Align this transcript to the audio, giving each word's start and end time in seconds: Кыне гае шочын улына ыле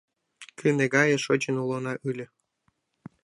Кыне 0.59 0.85
гае 0.95 1.17
шочын 1.25 1.55
улына 1.63 1.93
ыле 2.09 2.25